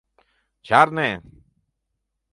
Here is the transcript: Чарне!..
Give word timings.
Чарне!.. 0.67 1.09